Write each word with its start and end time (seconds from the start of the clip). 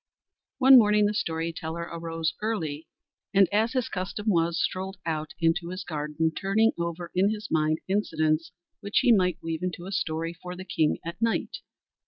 One 0.57 0.79
morning 0.79 1.05
the 1.05 1.13
story 1.13 1.53
teller 1.53 1.83
arose 1.83 2.33
early, 2.41 2.87
and 3.35 3.47
as 3.53 3.73
his 3.73 3.87
custom 3.87 4.25
was, 4.29 4.59
strolled 4.59 4.97
out 5.05 5.35
into 5.39 5.69
his 5.69 5.83
garden, 5.83 6.31
turning 6.35 6.71
over 6.75 7.11
in 7.13 7.29
his 7.29 7.49
mind 7.51 7.77
incidents 7.87 8.51
which 8.79 9.01
he 9.03 9.11
might 9.11 9.37
weave 9.43 9.61
into 9.61 9.85
a 9.85 9.91
story 9.91 10.33
for 10.33 10.55
the 10.55 10.65
king 10.65 10.97
at 11.05 11.21
night. 11.21 11.57